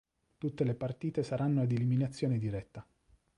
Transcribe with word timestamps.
Tutte 0.39 0.63
le 0.63 0.73
partite 0.73 1.21
saranno 1.21 1.61
ad 1.61 1.71
eliminazione 1.71 2.39
diretta. 2.39 2.83